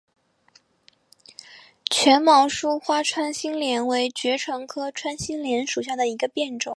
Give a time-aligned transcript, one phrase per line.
[1.91, 6.69] 腺毛疏花穿心莲为爵床科穿心莲属下的一个变种。